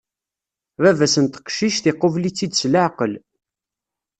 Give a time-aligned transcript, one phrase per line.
[0.81, 3.13] Baba-s n teqcict, iqubel-itt-id s leɛqel.